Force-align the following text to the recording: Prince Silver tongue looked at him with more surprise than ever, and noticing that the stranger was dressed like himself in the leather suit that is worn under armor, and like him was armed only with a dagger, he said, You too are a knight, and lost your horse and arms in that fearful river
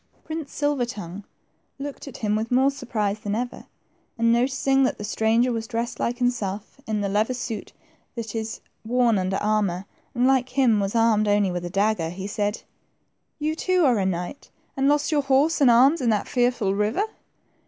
Prince 0.23 0.51
Silver 0.51 0.85
tongue 0.87 1.25
looked 1.77 2.07
at 2.07 2.17
him 2.25 2.35
with 2.35 2.49
more 2.49 2.71
surprise 2.71 3.19
than 3.19 3.35
ever, 3.35 3.67
and 4.17 4.33
noticing 4.33 4.81
that 4.81 4.97
the 4.97 5.03
stranger 5.03 5.51
was 5.51 5.67
dressed 5.67 5.99
like 5.99 6.17
himself 6.17 6.81
in 6.87 7.01
the 7.01 7.07
leather 7.07 7.35
suit 7.35 7.71
that 8.15 8.33
is 8.33 8.61
worn 8.83 9.19
under 9.19 9.37
armor, 9.37 9.85
and 10.15 10.25
like 10.25 10.49
him 10.57 10.79
was 10.79 10.95
armed 10.95 11.27
only 11.27 11.51
with 11.51 11.63
a 11.65 11.69
dagger, 11.69 12.09
he 12.09 12.25
said, 12.25 12.63
You 13.37 13.53
too 13.55 13.85
are 13.85 13.99
a 13.99 14.05
knight, 14.07 14.49
and 14.75 14.87
lost 14.89 15.11
your 15.11 15.21
horse 15.21 15.61
and 15.61 15.69
arms 15.69 16.01
in 16.01 16.09
that 16.09 16.27
fearful 16.27 16.73
river 16.73 17.03